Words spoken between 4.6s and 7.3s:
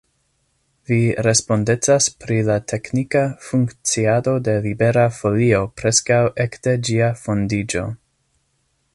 Libera Folio preskaŭ ekde ĝia